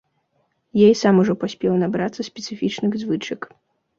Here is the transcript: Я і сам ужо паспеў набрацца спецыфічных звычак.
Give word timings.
Я 0.79 0.85
і 0.93 0.95
сам 1.01 1.19
ужо 1.23 1.35
паспеў 1.43 1.77
набрацца 1.83 2.27
спецыфічных 2.31 2.91
звычак. 3.03 3.41